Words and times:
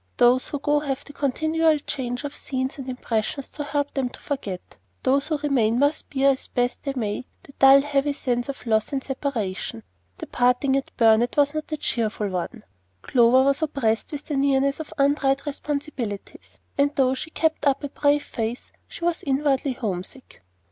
Those 0.17 0.47
who 0.47 0.57
go 0.57 0.79
have 0.79 1.05
the 1.05 1.13
continual 1.13 1.77
change 1.77 2.23
of 2.23 2.35
scenes 2.35 2.79
and 2.79 2.89
impressions 2.89 3.47
to 3.49 3.63
help 3.63 3.93
them 3.93 4.09
to 4.09 4.19
forget; 4.19 4.79
those 5.03 5.27
who 5.27 5.37
remain 5.37 5.77
must 5.77 6.09
bear 6.09 6.31
as 6.31 6.47
best 6.47 6.81
they 6.81 6.93
may 6.95 7.27
the 7.43 7.51
dull 7.59 7.81
heavy 7.83 8.13
sense 8.13 8.49
of 8.49 8.65
loss 8.65 8.91
and 8.93 9.03
separation. 9.03 9.83
The 10.17 10.25
parting 10.25 10.75
at 10.75 10.89
Burnet 10.97 11.37
was 11.37 11.53
not 11.53 11.71
a 11.71 11.77
cheerful 11.77 12.29
one. 12.29 12.63
Clover 13.03 13.43
was 13.43 13.61
oppressed 13.61 14.11
with 14.11 14.25
the 14.25 14.37
nearness 14.37 14.79
of 14.79 14.91
untried 14.97 15.45
responsibilities; 15.45 16.57
and 16.79 16.95
though 16.95 17.13
she 17.13 17.29
kept 17.29 17.67
up 17.67 17.83
a 17.83 17.89
brave 17.89 18.23
face, 18.23 18.71
she 18.87 19.05
was 19.05 19.21
inwardly 19.21 19.73
homesick. 19.73 20.41